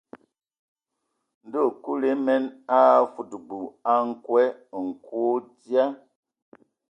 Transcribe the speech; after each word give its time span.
Ndɔ 1.45 1.61
Kulu 1.83 2.05
emen 2.13 2.43
a 2.75 2.77
afudubu 3.01 3.59
a 3.91 3.93
nkwe: 4.09 4.43
nkwe 4.83 5.19
o 5.33 5.39
dzyee. 5.49 5.91